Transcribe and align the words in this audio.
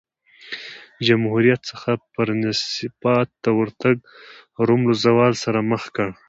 جمهوریت 1.07 1.61
څخه 1.71 1.91
پرنسیپات 2.13 3.27
ته 3.43 3.49
ورتګ 3.59 3.95
روم 4.67 4.81
له 4.89 4.95
زوال 5.03 5.33
سره 5.43 5.59
مخ 5.71 5.83
کړ 5.95 6.09